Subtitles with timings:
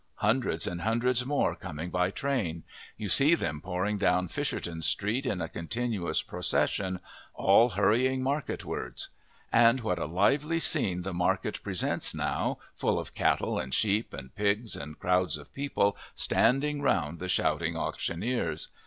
[0.15, 2.63] Hundreds and hundreds more coming by train;
[2.97, 6.99] you see them pouring down Fisherton Street in a continuous procession,
[7.35, 9.09] all hurrying market wards.
[9.53, 14.33] And what a lively scene the market presents now, full of cattle and sheep and
[14.33, 18.69] pigs and crowds of people standing round the shouting auctioneers!